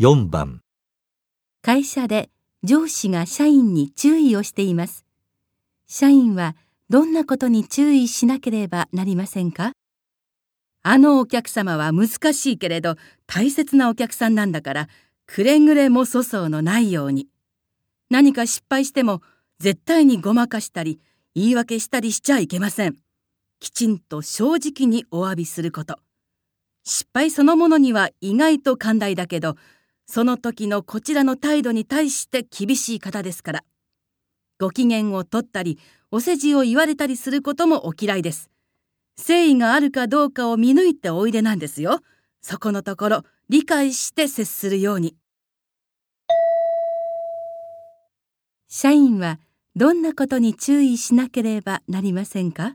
[0.00, 0.60] 4番
[1.62, 2.28] 会社で
[2.64, 5.04] 上司が社員に注意をしています。
[5.86, 6.56] 社員は
[6.88, 9.70] どんなことに注意しなければなりませんか？
[10.82, 12.96] あのお客様は難しいけれど
[13.28, 14.88] 大切なお客さんなんだから
[15.26, 17.28] くれぐれも粗相のないように。
[18.10, 19.22] 何か失敗しても
[19.60, 20.98] 絶対にごまかしたり
[21.36, 22.96] 言い訳したりしちゃいけません。
[23.60, 26.00] きちんと正直にお詫びすること。
[26.82, 29.54] 失敗そのものには意外と寛大だけど、
[30.06, 33.64] その時のこちらの態度に対して厳しい方ですから。
[34.60, 35.78] ご機嫌を取ったり、
[36.10, 38.50] お世辞を言われたりすることもお嫌いです。
[39.16, 42.00] 誠意があるかどうかを見抜いておいでなんですよ。
[42.40, 45.16] そこのところ、理解して接するように。
[48.68, 49.38] 社員は
[49.76, 52.74] どんなことに注意しなければなりませんか？